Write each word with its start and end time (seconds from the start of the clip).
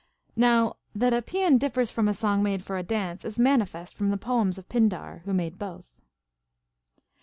Now 0.35 0.77
that 0.95 1.13
a 1.13 1.21
paean 1.21 1.59
differs 1.59 1.91
from 1.91 2.07
a 2.07 2.15
song 2.15 2.41
made 2.41 2.63
for 2.63 2.75
a 2.75 2.81
dance 2.81 3.23
is 3.23 3.37
manifest 3.37 3.93
from 3.95 4.09
the 4.09 4.17
poems 4.17 4.57
of 4.57 4.67
Pindar, 4.67 5.21
Λνΐιο 5.27 5.35
made 5.35 5.59
both. 5.59 5.95